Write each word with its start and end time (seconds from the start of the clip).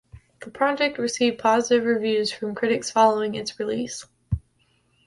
The 0.43 0.49
project 0.49 0.97
received 0.97 1.37
positive 1.37 1.85
reviews 1.85 2.31
from 2.31 2.55
critics 2.55 2.89
following 2.89 3.35
its 3.35 3.59
release. 3.59 4.03